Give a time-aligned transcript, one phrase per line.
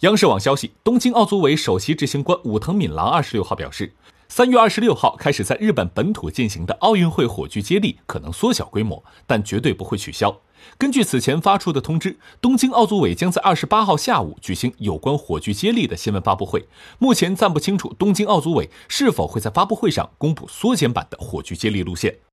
[0.00, 3.92] 央视网消息东京奥组委首席执行官武藤敏郎二十六号表示
[4.28, 10.40] 三月二十六号开始在日本本土进行的奥运会火炬接力可能缩小规模但绝对不会取消。
[10.78, 16.66] 根据此前发出的通知东京奥组委将在二十八号下午举行有关火炬接力的新闻发布会
[16.98, 22.20] 目前暂不清楚东京奥组委是否会在发布会上公布缩减版的火炬接力路线。